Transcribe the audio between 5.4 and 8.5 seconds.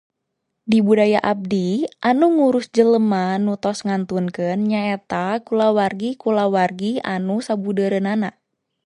kulawargi-kulawargi anu sabudeureunana.